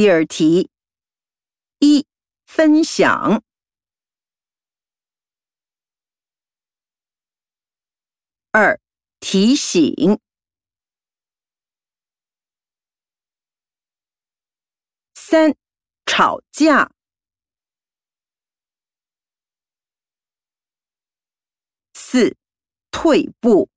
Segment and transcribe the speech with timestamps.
[0.00, 0.70] 第二题
[1.78, 2.06] 一
[2.46, 3.44] 分享。
[8.50, 8.80] 二
[9.20, 10.18] 提醒。
[15.12, 15.54] 三
[16.06, 16.90] 吵架。
[21.92, 22.38] 四
[22.90, 23.68] 退步。